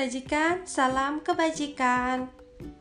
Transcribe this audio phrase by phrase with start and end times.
[0.00, 2.32] disajikan salam kebajikan.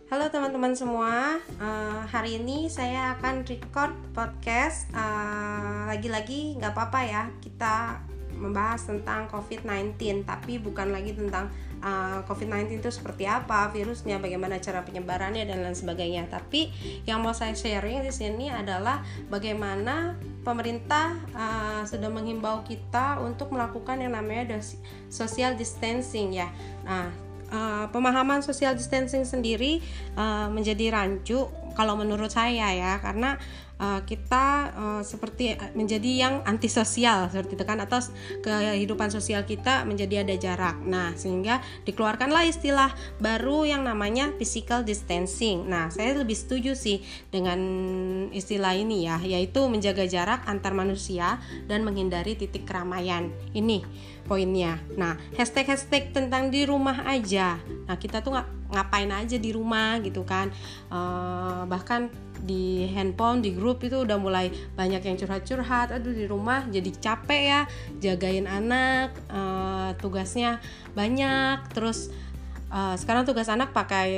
[0.07, 4.87] Halo teman-teman semua, uh, hari ini saya akan record podcast.
[4.95, 7.99] Uh, lagi-lagi nggak apa-apa ya, kita
[8.39, 11.51] membahas tentang COVID-19, tapi bukan lagi tentang
[11.83, 16.27] uh, COVID-19 itu seperti apa, virusnya, bagaimana cara penyebarannya dan lain sebagainya.
[16.27, 16.71] Tapi
[17.07, 23.99] yang mau saya sharing di sini adalah bagaimana pemerintah uh, sudah menghimbau kita untuk melakukan
[23.99, 24.59] yang namanya
[25.11, 26.47] social distancing ya.
[26.87, 27.11] Nah,
[27.51, 29.83] uh, pemahaman social distancing sendiri
[30.15, 33.39] uh, menjadi rancu kalau menurut saya ya karena
[33.79, 38.03] uh, kita uh, seperti menjadi yang antisosial seperti itu kan atau
[38.43, 40.77] kehidupan sosial kita menjadi ada jarak.
[40.83, 45.65] Nah, sehingga dikeluarkanlah istilah baru yang namanya physical distancing.
[45.65, 47.59] Nah, saya lebih setuju sih dengan
[48.29, 53.31] istilah ini ya, yaitu menjaga jarak antar manusia dan menghindari titik keramaian.
[53.55, 53.81] Ini
[54.29, 54.77] poinnya.
[54.93, 57.57] Nah, hashtag-hashtag tentang di rumah aja.
[57.89, 58.37] Nah, kita tuh
[58.69, 60.53] ngapain aja di rumah gitu kan.
[60.93, 66.65] Uh, bahkan di handphone di grup itu udah mulai banyak yang curhat-curhat aduh di rumah
[66.67, 67.61] jadi capek ya
[67.99, 70.63] jagain anak uh, tugasnya
[70.95, 71.59] banyak.
[71.75, 72.09] Terus
[72.71, 74.09] uh, sekarang tugas anak pakai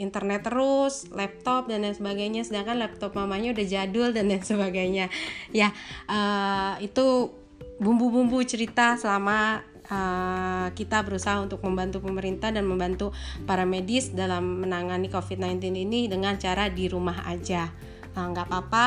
[0.00, 5.06] internet terus laptop dan lain sebagainya sedangkan laptop mamanya udah jadul dan lain sebagainya.
[5.54, 5.70] Ya
[6.10, 7.32] uh, itu
[7.76, 13.14] bumbu-bumbu cerita selama uh, kita berusaha untuk membantu pemerintah dan membantu
[13.46, 17.70] para medis dalam menangani COVID-19 ini dengan cara di rumah aja.
[18.16, 18.86] Uh, nggak apa-apa,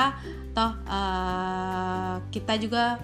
[0.57, 2.97] toh uh, kita juga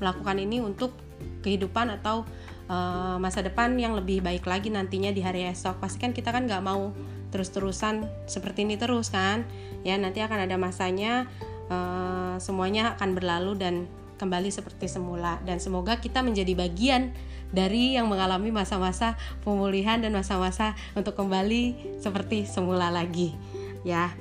[0.00, 0.92] melakukan ini untuk
[1.40, 2.24] kehidupan atau
[2.68, 5.80] uh, masa depan yang lebih baik lagi nantinya di hari esok.
[5.80, 6.92] Pasti kan kita kan nggak mau
[7.30, 9.44] terus-terusan seperti ini terus kan?
[9.86, 11.30] Ya nanti akan ada masanya
[11.70, 13.74] uh, semuanya akan berlalu dan
[14.20, 17.16] kembali seperti semula dan semoga kita menjadi bagian
[17.48, 23.32] dari yang mengalami masa-masa pemulihan dan masa-masa untuk kembali seperti semula lagi
[23.80, 24.12] ya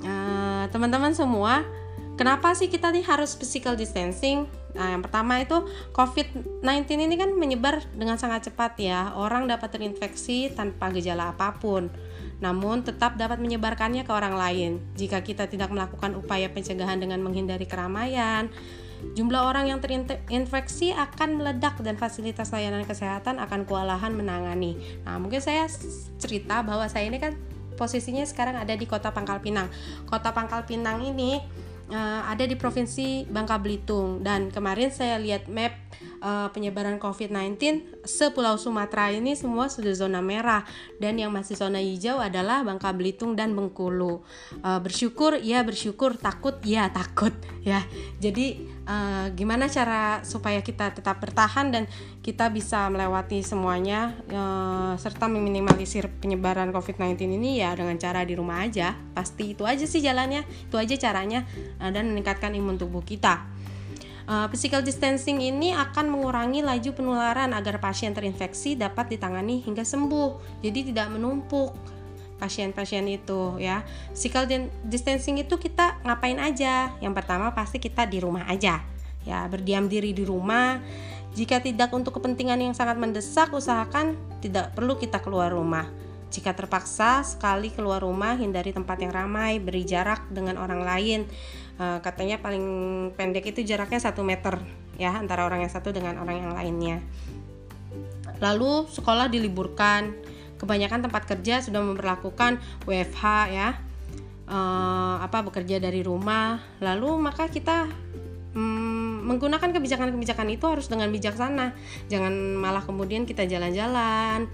[0.00, 1.60] teman teman-teman semua
[2.16, 5.54] kenapa sih kita nih harus physical distancing Nah, yang pertama itu
[5.94, 6.66] COVID-19
[6.98, 9.14] ini kan menyebar dengan sangat cepat ya.
[9.14, 11.94] Orang dapat terinfeksi tanpa gejala apa pun.
[12.42, 14.82] Namun tetap dapat menyebarkannya ke orang lain.
[14.98, 18.50] Jika kita tidak melakukan upaya pencegahan dengan menghindari keramaian,
[19.12, 24.80] Jumlah orang yang terinfeksi akan meledak dan fasilitas layanan kesehatan akan kewalahan menangani.
[25.04, 25.68] Nah, mungkin saya
[26.16, 27.36] cerita bahwa saya ini kan
[27.76, 29.68] posisinya sekarang ada di Kota Pangkal Pinang.
[30.08, 31.38] Kota Pangkal Pinang ini
[31.90, 35.74] uh, ada di Provinsi Bangka Belitung dan kemarin saya lihat map
[36.20, 37.58] uh, penyebaran COVID-19
[38.04, 40.62] sepulau Sumatera ini semua sudah zona merah
[41.00, 44.20] dan yang masih zona hijau adalah Bangka Belitung dan Bengkulu.
[44.60, 47.32] Uh, bersyukur ya bersyukur, takut ya takut
[47.68, 47.80] ya.
[48.20, 51.84] Jadi uh, gimana cara supaya kita tetap bertahan dan
[52.20, 58.64] kita bisa melewati semuanya uh, serta meminimalisir penyebaran COVID-19 ini ya dengan cara di rumah
[58.64, 58.96] aja.
[59.14, 61.46] Pasti itu aja sih jalannya, itu aja caranya
[61.80, 63.53] uh, dan meningkatkan imun tubuh kita.
[64.24, 70.64] Uh, physical distancing ini akan mengurangi laju penularan agar pasien terinfeksi dapat ditangani hingga sembuh.
[70.64, 71.76] Jadi tidak menumpuk
[72.40, 73.84] pasien-pasien itu ya.
[74.16, 74.48] Physical
[74.84, 76.96] distancing itu kita ngapain aja?
[77.04, 78.80] Yang pertama pasti kita di rumah aja.
[79.28, 80.80] Ya, berdiam diri di rumah.
[81.34, 85.88] Jika tidak untuk kepentingan yang sangat mendesak, usahakan tidak perlu kita keluar rumah.
[86.34, 91.30] Jika terpaksa sekali keluar rumah, hindari tempat yang ramai, beri jarak dengan orang lain.
[91.78, 92.66] Uh, katanya paling
[93.14, 94.58] pendek itu jaraknya satu meter
[94.98, 96.98] ya antara orang yang satu dengan orang yang lainnya.
[98.42, 100.10] Lalu sekolah diliburkan.
[100.58, 103.24] Kebanyakan tempat kerja sudah memperlakukan WFH
[103.54, 103.78] ya.
[104.50, 106.58] Uh, apa bekerja dari rumah.
[106.82, 107.86] Lalu maka kita
[108.58, 111.78] um, menggunakan kebijakan-kebijakan itu harus dengan bijaksana.
[112.10, 114.50] Jangan malah kemudian kita jalan-jalan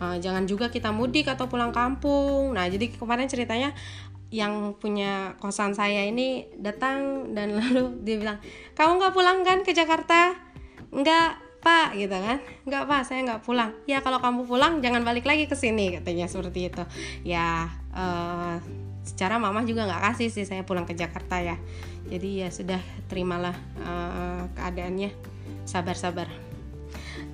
[0.00, 2.54] uh, jangan juga kita mudik atau pulang kampung.
[2.54, 3.74] Nah jadi kemarin ceritanya
[4.34, 8.38] yang punya kosan saya ini datang dan lalu dia bilang
[8.74, 10.34] kamu nggak pulang kan ke Jakarta?
[10.90, 12.38] Nggak pak gitu kan.
[12.68, 13.70] Nggak pak saya nggak pulang.
[13.86, 16.84] Ya kalau kamu pulang jangan balik lagi ke sini katanya seperti itu.
[17.22, 18.58] Ya uh,
[19.04, 21.56] secara mama juga nggak kasih sih saya pulang ke Jakarta ya.
[22.04, 25.34] Jadi ya sudah terimalah uh, keadaannya.
[25.64, 26.28] Sabar-sabar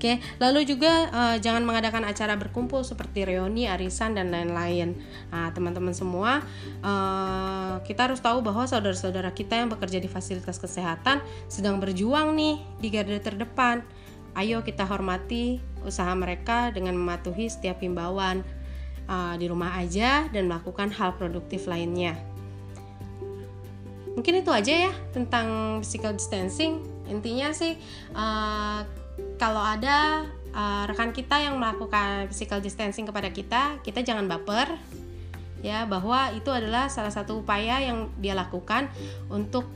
[0.01, 4.97] Oke, lalu juga uh, jangan mengadakan acara berkumpul seperti reuni, arisan dan lain-lain.
[5.29, 6.41] Nah, teman-teman semua,
[6.81, 11.21] uh, kita harus tahu bahwa saudara-saudara kita yang bekerja di fasilitas kesehatan
[11.53, 13.85] sedang berjuang nih di garda terdepan.
[14.33, 18.41] Ayo kita hormati usaha mereka dengan mematuhi setiap himbauan
[19.05, 22.17] uh, di rumah aja dan melakukan hal produktif lainnya.
[24.17, 26.89] Mungkin itu aja ya tentang physical distancing.
[27.05, 27.77] Intinya sih
[28.17, 29.00] uh,
[29.41, 34.77] kalau ada uh, rekan kita yang melakukan physical distancing kepada kita, kita jangan baper
[35.65, 38.89] ya bahwa itu adalah salah satu upaya yang dia lakukan
[39.33, 39.69] untuk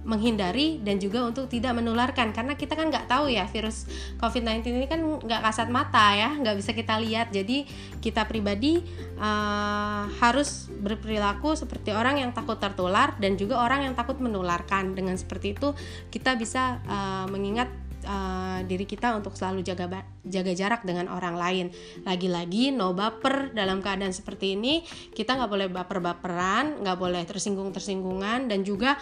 [0.00, 2.32] menghindari dan juga untuk tidak menularkan.
[2.32, 3.84] Karena kita kan nggak tahu ya virus
[4.16, 7.28] COVID-19 ini kan nggak kasat mata ya nggak bisa kita lihat.
[7.28, 7.68] Jadi
[8.00, 8.80] kita pribadi
[9.20, 14.96] uh, harus berperilaku seperti orang yang takut tertular dan juga orang yang takut menularkan.
[14.96, 15.76] Dengan seperti itu
[16.08, 17.68] kita bisa uh, mengingat
[18.06, 21.66] uh, diri kita untuk selalu jaga jaga jarak dengan orang lain.
[22.04, 28.62] Lagi-lagi no baper dalam keadaan seperti ini kita nggak boleh baper-baperan, nggak boleh tersinggung-tersinggungan dan
[28.62, 29.00] juga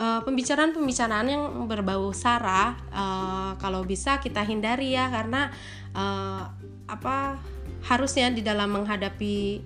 [0.00, 5.52] uh, pembicaraan-pembicaraan yang berbau sara uh, kalau bisa kita hindari ya karena
[5.96, 6.48] uh,
[6.90, 7.40] apa
[7.84, 9.62] harusnya di dalam menghadapi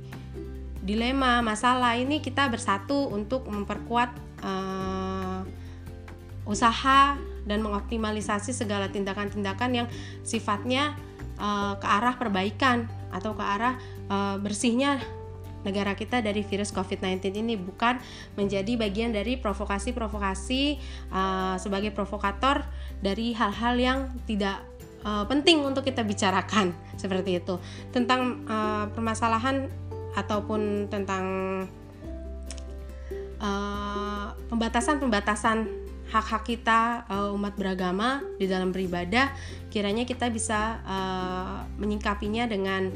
[0.85, 4.11] dilema masalah ini kita bersatu untuk memperkuat
[4.44, 5.41] uh,
[6.44, 9.87] usaha dan mengoptimalisasi segala tindakan-tindakan yang
[10.25, 10.96] sifatnya
[11.38, 13.79] uh, ke arah perbaikan atau ke arah
[14.11, 15.00] uh, bersihnya
[15.64, 17.96] negara kita dari virus COVID-19 ini bukan
[18.37, 20.76] menjadi bagian dari provokasi-provokasi
[21.08, 22.62] uh, sebagai provokator
[23.00, 23.99] dari hal-hal yang
[24.29, 24.61] tidak
[25.02, 27.56] uh, penting untuk kita bicarakan seperti itu.
[27.91, 29.73] Tentang uh, permasalahan
[30.14, 31.25] ataupun tentang
[34.49, 39.33] pembatasan-pembatasan uh, hak-hak kita uh, umat beragama di dalam beribadah
[39.73, 42.93] kiranya kita bisa uh, menyingkapinya dengan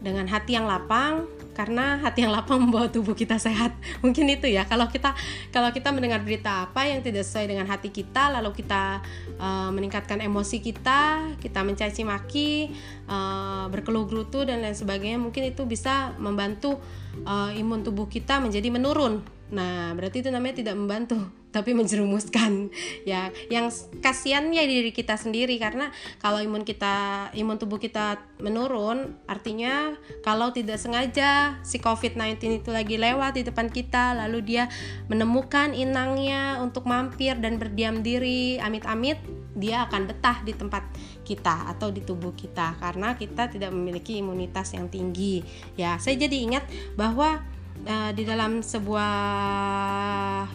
[0.00, 3.76] dengan hati yang lapang karena hati yang lapang membawa tubuh kita sehat.
[4.04, 4.64] Mungkin itu ya.
[4.64, 5.12] Kalau kita
[5.52, 9.04] kalau kita mendengar berita apa yang tidak sesuai dengan hati kita lalu kita
[9.36, 12.72] uh, meningkatkan emosi kita kita mencaci maki
[13.12, 16.80] uh, berkeluh gerutu dan lain sebagainya mungkin itu bisa membantu
[17.28, 19.20] uh, imun tubuh kita menjadi menurun.
[19.52, 22.70] Nah berarti itu namanya tidak membantu tapi menjerumuskan
[23.10, 23.30] ya.
[23.50, 25.90] Yang kasihannya diri kita sendiri karena
[26.22, 29.94] kalau imun kita imun tubuh kita menurun artinya
[30.24, 34.64] kalau tidak sengaja si COVID-19 itu lagi lewat di depan kita lalu dia
[35.12, 39.20] menemukan inangnya untuk mampir dan berdiam diri amit-amit
[39.54, 40.86] dia akan betah di tempat
[41.26, 45.42] kita atau di tubuh kita karena kita tidak memiliki imunitas yang tinggi.
[45.74, 46.64] Ya saya jadi ingat
[46.94, 47.42] bahwa
[47.86, 49.14] uh, di dalam sebuah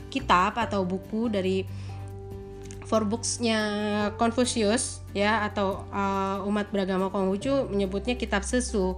[0.10, 1.66] kitab atau buku dari
[2.86, 3.60] four booksnya
[4.22, 8.94] Confucius ya atau uh, umat beragama Konghucu menyebutnya kitab sesu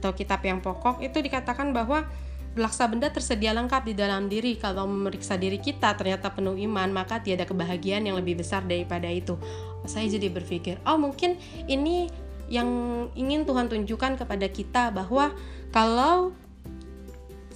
[0.00, 2.08] atau kitab yang pokok itu dikatakan bahwa
[2.56, 4.56] belaksa benda tersedia lengkap di dalam diri.
[4.56, 9.36] Kalau memeriksa diri kita ternyata penuh iman maka tiada kebahagiaan yang lebih besar daripada itu.
[9.84, 11.36] Saya jadi berpikir oh mungkin
[11.68, 12.08] ini
[12.48, 12.68] yang
[13.12, 15.34] ingin Tuhan tunjukkan kepada kita bahwa
[15.74, 16.32] kalau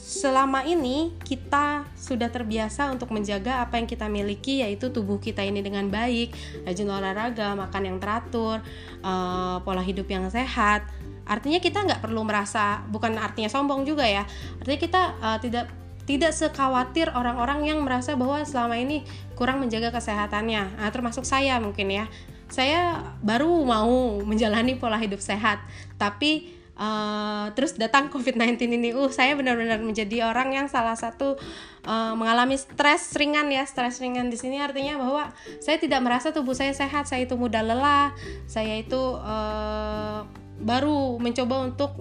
[0.01, 5.61] selama ini kita sudah terbiasa untuk menjaga apa yang kita miliki yaitu tubuh kita ini
[5.61, 6.33] dengan baik,
[6.65, 8.65] rajin olahraga, makan yang teratur,
[9.05, 10.89] uh, pola hidup yang sehat.
[11.29, 14.25] Artinya kita nggak perlu merasa bukan artinya sombong juga ya.
[14.59, 15.69] Artinya kita uh, tidak
[16.09, 19.07] tidak sekhawatir orang-orang yang merasa bahwa selama ini
[19.37, 20.81] kurang menjaga kesehatannya.
[20.81, 22.11] Nah, termasuk saya mungkin ya.
[22.51, 25.63] Saya baru mau menjalani pola hidup sehat,
[26.03, 31.37] tapi Uh, terus datang COVID-19 ini, uh saya benar-benar menjadi orang yang salah satu
[31.85, 34.57] uh, mengalami stres ringan ya, stres ringan di sini.
[34.65, 35.29] Artinya bahwa
[35.61, 38.17] saya tidak merasa tubuh saya sehat, saya itu mudah lelah,
[38.49, 40.25] saya itu uh,
[40.57, 42.01] baru mencoba untuk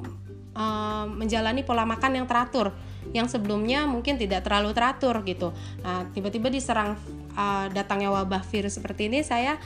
[0.56, 2.72] uh, menjalani pola makan yang teratur,
[3.12, 5.52] yang sebelumnya mungkin tidak terlalu teratur gitu.
[5.84, 6.96] Nah tiba-tiba diserang
[7.36, 9.60] uh, datangnya wabah virus seperti ini, saya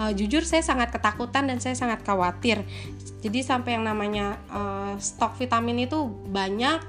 [0.00, 2.64] uh, jujur saya sangat ketakutan dan saya sangat khawatir.
[3.20, 6.80] Jadi sampai yang namanya uh, stok vitamin itu banyak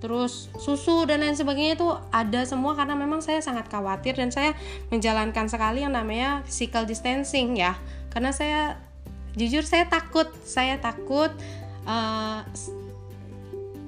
[0.00, 4.56] terus susu dan lain sebagainya itu ada semua karena memang saya sangat khawatir dan saya
[4.88, 7.76] menjalankan sekali yang namanya physical distancing ya.
[8.12, 8.76] Karena saya
[9.36, 11.30] jujur saya takut saya takut
[11.86, 12.42] uh,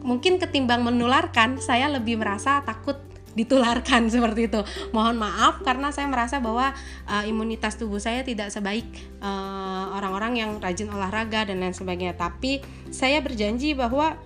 [0.03, 2.99] mungkin ketimbang menularkan saya lebih merasa takut
[3.33, 4.61] ditularkan seperti itu.
[4.93, 6.73] Mohon maaf karena saya merasa bahwa
[7.09, 8.87] uh, imunitas tubuh saya tidak sebaik
[9.21, 12.17] uh, orang-orang uh, yang rajin olahraga dan lain sebagainya.
[12.17, 12.63] Tapi
[12.93, 14.17] saya berjanji bahwa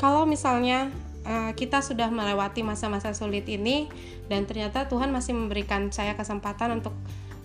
[0.00, 0.88] kalau misalnya
[1.28, 3.88] uh, kita sudah melewati masa-masa sulit ini
[4.28, 6.96] dan ternyata Tuhan masih memberikan saya kesempatan untuk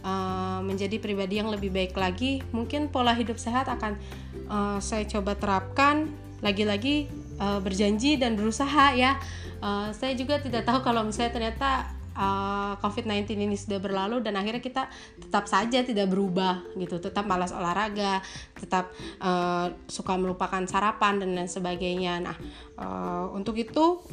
[0.03, 3.99] uh, menjadi pribadi yang lebih baik lagi, mungkin pola hidup sehat akan
[4.47, 6.07] uh, saya coba terapkan
[6.39, 9.17] lagi-lagi uh, berjanji dan berusaha ya
[9.63, 14.36] uh, saya juga tidak tahu kalau misalnya ternyata uh, eh, COVID-19 ini sudah berlalu dan
[14.36, 14.84] akhirnya kita
[15.17, 18.19] tetap saja tidak berubah gitu, tetap malas olahraga,
[18.60, 18.91] tetap
[19.24, 22.19] uh, suka melupakan sarapan dan lain sebagainya.
[22.19, 22.38] Nah,
[22.75, 24.03] uh, untuk itu,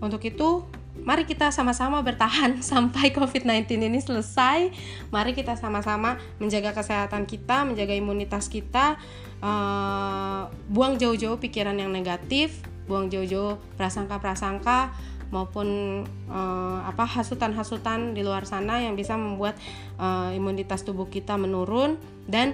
[0.00, 0.64] untuk itu
[1.02, 4.70] mari kita sama-sama bertahan sampai COVID-19 ini selesai.
[5.10, 8.96] Mari kita sama-sama menjaga kesehatan kita, menjaga imunitas kita,
[9.40, 14.94] uh, buang jauh-jauh pikiran yang negatif, buang jauh-jauh prasangka-prasangka
[15.30, 19.54] maupun uh, apa hasutan-hasutan di luar sana yang bisa membuat
[19.96, 22.52] uh, imunitas tubuh kita menurun dan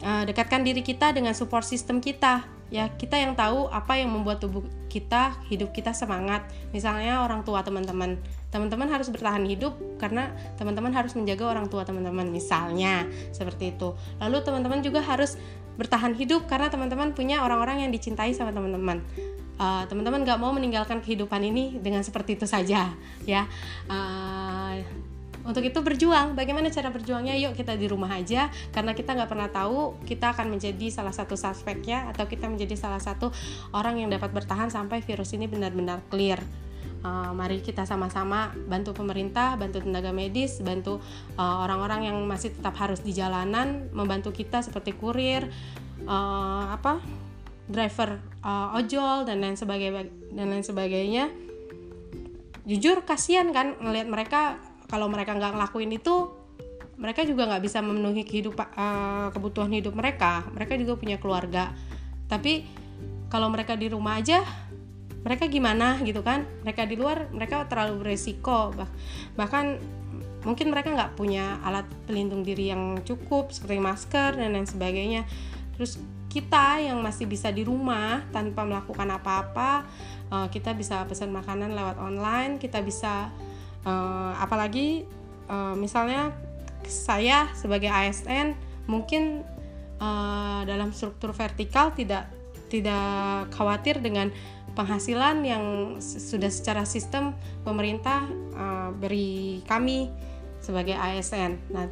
[0.00, 2.48] uh, dekatkan diri kita dengan support system kita.
[2.72, 6.48] Ya kita yang tahu apa yang membuat tubuh kita hidup kita semangat.
[6.72, 8.18] Misalnya orang tua teman-teman.
[8.48, 13.04] Teman-teman harus bertahan hidup karena teman-teman harus menjaga orang tua teman-teman misalnya.
[13.30, 13.94] Seperti itu.
[14.18, 15.36] Lalu teman-teman juga harus
[15.74, 19.02] bertahan hidup karena teman-teman punya orang-orang yang dicintai sama teman-teman.
[19.54, 22.90] Uh, teman-teman nggak mau meninggalkan kehidupan ini dengan seperti itu saja
[23.22, 23.46] ya.
[23.86, 24.82] Uh,
[25.44, 26.32] untuk itu berjuang.
[26.32, 27.36] Bagaimana cara berjuangnya?
[27.36, 28.48] Yuk kita di rumah aja.
[28.72, 32.98] Karena kita nggak pernah tahu kita akan menjadi salah satu suspeknya atau kita menjadi salah
[32.98, 33.28] satu
[33.76, 36.40] orang yang dapat bertahan sampai virus ini benar-benar clear
[37.04, 41.04] Uh, mari kita sama-sama bantu pemerintah, bantu tenaga medis, bantu
[41.36, 45.44] orang-orang uh, yang masih tetap harus di jalanan, membantu kita seperti kurir,
[46.08, 47.04] uh, apa
[47.68, 51.28] driver uh, ojol dan lain sebagainya dan lain sebagainya.
[52.64, 54.40] Jujur kasihan kan ngelihat mereka
[54.88, 56.32] kalau mereka nggak ngelakuin itu
[56.96, 60.46] mereka juga nggak bisa memenuhi kehidupan uh, kebutuhan hidup mereka.
[60.56, 61.74] Mereka juga punya keluarga.
[62.32, 62.64] Tapi
[63.28, 64.46] kalau mereka di rumah aja
[65.24, 66.44] mereka gimana gitu kan?
[66.62, 68.88] Mereka di luar mereka terlalu beresiko bah
[69.34, 69.80] bahkan
[70.44, 75.24] mungkin mereka nggak punya alat pelindung diri yang cukup seperti masker dan lain sebagainya.
[75.74, 75.98] Terus
[76.34, 79.86] kita yang masih bisa di rumah tanpa melakukan apa-apa
[80.34, 83.30] uh, kita bisa pesan makanan lewat online kita bisa
[83.86, 85.06] uh, apalagi
[85.46, 86.34] uh, misalnya
[86.82, 88.58] saya sebagai ASN
[88.90, 89.46] mungkin
[90.68, 92.28] dalam struktur vertikal tidak
[92.68, 94.28] tidak khawatir dengan
[94.74, 95.64] penghasilan yang
[96.02, 100.10] sudah secara sistem pemerintah uh, beri kami
[100.58, 101.58] sebagai ASN.
[101.70, 101.86] Nah,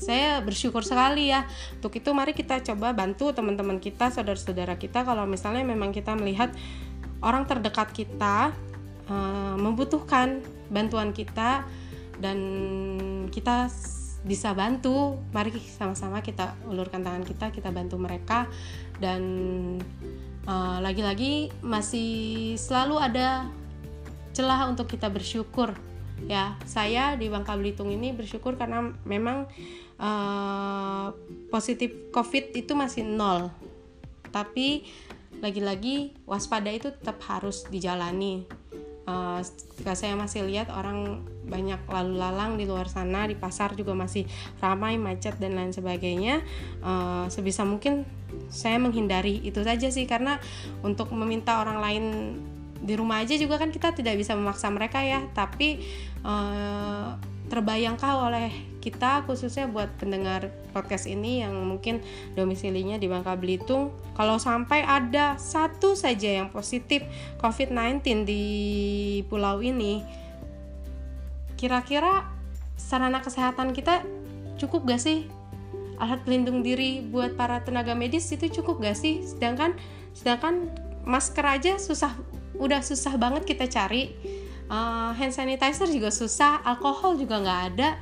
[0.00, 1.44] saya bersyukur sekali ya.
[1.76, 5.04] Untuk itu mari kita coba bantu teman-teman kita saudara-saudara kita.
[5.04, 6.52] Kalau misalnya memang kita melihat
[7.20, 8.56] orang terdekat kita
[9.08, 10.40] uh, membutuhkan
[10.72, 11.68] bantuan kita
[12.16, 12.38] dan
[13.28, 13.68] kita
[14.20, 18.48] bisa bantu mari sama-sama kita ulurkan tangan kita kita bantu mereka.
[19.00, 19.20] Dan
[20.46, 22.10] eh, lagi-lagi uh, masih
[22.56, 23.48] selalu ada
[24.32, 25.74] celah untuk kita bersyukur.
[26.28, 29.48] Ya saya di Bangka Belitung ini bersyukur karena memang
[29.96, 31.16] uh,
[31.48, 33.48] positif COVID itu masih nol.
[34.28, 34.84] Tapi
[35.40, 38.59] lagi-lagi waspada itu tetap harus dijalani
[39.10, 39.42] uh,
[39.98, 44.22] saya masih lihat orang banyak lalu lalang di luar sana di pasar juga masih
[44.62, 46.46] ramai macet dan lain sebagainya
[46.86, 48.06] uh, sebisa mungkin
[48.50, 50.06] saya menghindari itu saja sih.
[50.06, 50.38] Karena
[50.86, 52.04] untuk meminta orang lain
[52.80, 55.26] di rumah aja juga kan kita tidak bisa memaksa mereka ya.
[55.34, 55.82] Tapi
[56.22, 57.18] uh,
[57.50, 62.00] terbayangkah oleh kita khususnya buat pendengar podcast ini yang mungkin
[62.32, 67.04] domisilinya di Bangka Belitung kalau sampai ada satu saja yang positif
[67.38, 68.44] COVID-19 di
[69.28, 70.00] pulau ini
[71.60, 72.24] kira-kira
[72.80, 74.00] sarana kesehatan kita
[74.56, 75.28] cukup gak sih?
[76.00, 79.20] Alat pelindung diri buat para tenaga medis itu cukup gak sih?
[79.20, 79.76] Sedangkan
[80.16, 80.72] sedangkan
[81.04, 82.16] masker aja susah
[82.56, 84.16] udah susah banget kita cari.
[84.70, 87.98] Uh, hand sanitizer juga susah alkohol juga nggak ada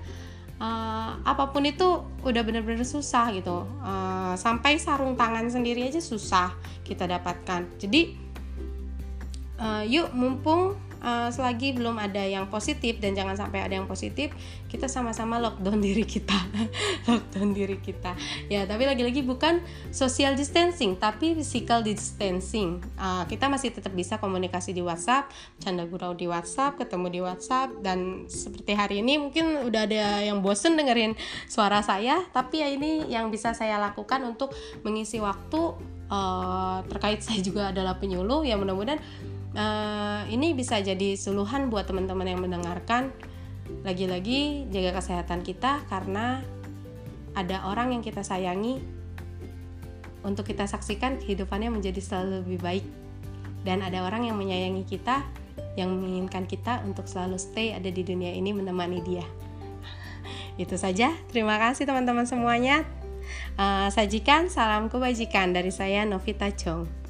[0.58, 3.64] uh, apa pun itu udah bener-bener susah gitu.
[3.82, 7.66] Uh, sampai sarung tangan sendiri aja susah kita dapatkan.
[7.78, 8.14] Jadi
[9.58, 14.34] uh, yuk mumpung uh, selagi belum ada yang positif dan jangan sampai ada yang positif
[14.68, 16.36] kita sama-sama lockdown diri kita.
[17.08, 18.14] Lockdown diri kita.
[18.52, 22.82] Ya tapi lagi-lagi bukan social distancing tapi physical distancing.
[22.98, 27.68] Uh, kita masih tetap bisa komunikasi di WhatsApp canda gurau di WhatsApp ketemu di WhatsApp
[27.80, 31.16] dan seperti hari ini mungkin udah ada yang bosen dengerin
[31.48, 34.52] suara saya tapi ya ini yang bisa saya lakukan untuk
[34.84, 35.96] mengisi waktu.
[36.08, 38.96] Uh, terkait saya juga adalah penyuluh ya mudah-mudahan
[39.58, 43.10] uh, ini bisa jadi suluhan buat teman-teman yang mendengarkan.
[43.84, 46.40] Lagi-lagi jaga kesehatan kita karena
[47.36, 48.80] ada orang yang kita sayangi.
[50.18, 52.86] Untuk kita saksikan kehidupannya menjadi selalu lebih baik.
[53.66, 55.26] Dan ada orang yang menyayangi kita
[55.74, 59.26] yang menginginkan kita untuk selalu stay ada di dunia ini menemani dia.
[60.62, 61.14] Itu saja.
[61.30, 62.82] Terima kasih teman-teman semuanya.
[63.58, 67.07] Uh, sajikan salam kebajikan dari saya Novita Chong